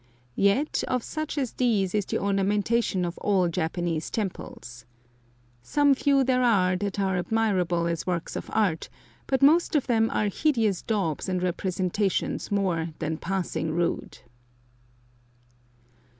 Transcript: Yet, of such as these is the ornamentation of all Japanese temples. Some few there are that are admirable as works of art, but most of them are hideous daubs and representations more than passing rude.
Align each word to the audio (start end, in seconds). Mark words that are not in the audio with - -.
Yet, 0.41 0.83
of 0.87 1.03
such 1.03 1.37
as 1.37 1.53
these 1.53 1.93
is 1.93 2.07
the 2.07 2.17
ornamentation 2.17 3.05
of 3.05 3.19
all 3.19 3.47
Japanese 3.49 4.09
temples. 4.09 4.83
Some 5.61 5.93
few 5.93 6.23
there 6.23 6.41
are 6.41 6.75
that 6.77 6.99
are 6.99 7.17
admirable 7.17 7.85
as 7.85 8.07
works 8.07 8.35
of 8.35 8.49
art, 8.51 8.89
but 9.27 9.43
most 9.43 9.75
of 9.75 9.85
them 9.85 10.09
are 10.11 10.27
hideous 10.27 10.81
daubs 10.81 11.29
and 11.29 11.43
representations 11.43 12.49
more 12.49 12.89
than 12.97 13.17
passing 13.17 13.75
rude. 13.75 14.17